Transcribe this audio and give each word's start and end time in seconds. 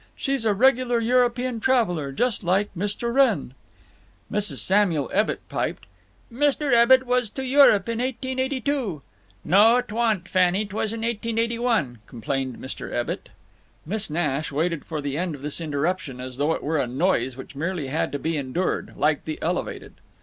She's 0.15 0.45
a 0.45 0.53
regular 0.55 0.99
European 0.99 1.59
traveler, 1.59 2.11
just 2.11 2.43
like 2.43 2.71
Mr. 2.75 3.13
Wrenn." 3.13 3.53
Mrs. 4.31 4.55
Samuel 4.57 5.11
Ebbitt 5.13 5.47
piped: 5.47 5.85
"Mr. 6.33 6.73
Ebbitt 6.73 7.03
was 7.05 7.29
to 7.29 7.45
Europe. 7.45 7.87
In 7.87 7.99
1882." 7.99 9.03
"No 9.45 9.79
'twa'n't, 9.79 10.27
Fannie; 10.27 10.65
'twas 10.65 10.91
in 10.91 11.01
1881," 11.01 11.99
complained 12.07 12.57
Mr. 12.57 12.91
Ebbitt. 12.91 13.29
Miss 13.85 14.09
Nash 14.09 14.51
waited 14.51 14.85
for 14.85 15.01
the 15.01 15.19
end 15.19 15.35
of 15.35 15.43
this 15.43 15.61
interruption 15.61 16.19
as 16.19 16.37
though 16.37 16.53
it 16.53 16.63
were 16.63 16.79
a 16.79 16.87
noise 16.87 17.37
which 17.37 17.55
merely 17.55 17.85
had 17.85 18.11
to 18.11 18.17
be 18.17 18.35
endured, 18.37 18.93
like 18.97 19.25
the 19.25 19.37
Elevated. 19.39 19.93